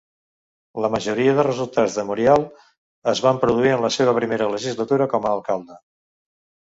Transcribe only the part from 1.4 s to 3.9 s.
resultats de Morial es van produir en